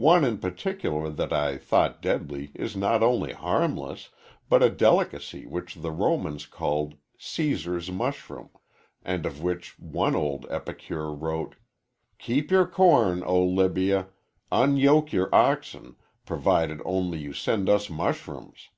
One 0.00 0.24
in 0.24 0.38
particular 0.38 1.10
that 1.10 1.34
I 1.34 1.58
thought 1.58 2.00
deadly 2.00 2.50
is 2.54 2.74
not 2.78 3.02
only 3.02 3.34
harmless, 3.34 4.08
but 4.48 4.62
a 4.62 4.70
delicacy 4.70 5.44
which 5.44 5.74
the 5.74 5.90
Romans 5.90 6.46
called 6.46 6.94
'Cæsar's 7.18 7.90
mushroom,' 7.92 8.48
and 9.04 9.26
of 9.26 9.42
which 9.42 9.78
one 9.78 10.14
old 10.16 10.46
epicure 10.48 11.12
wrote, 11.12 11.56
'Keep 12.18 12.50
your 12.50 12.66
corn, 12.66 13.22
O 13.22 13.44
Libya 13.44 14.08
unyoke 14.50 15.12
your 15.12 15.28
oxen, 15.30 15.96
provided 16.24 16.80
only 16.86 17.18
you 17.18 17.34
send 17.34 17.68
us 17.68 17.90
mushrooms.'" 17.90 18.70